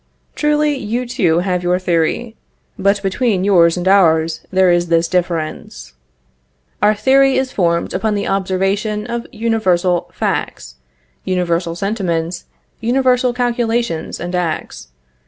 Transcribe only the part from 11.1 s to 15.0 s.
universal sentiments, universal calculations and acts.